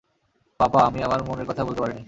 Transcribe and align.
পাপা, 0.59 0.79
আমি 0.85 1.03
আমার 1.03 1.23
মনের 1.23 1.45
কথা 1.45 1.65
বলতে 1.65 1.81
পারিনি। 1.81 1.99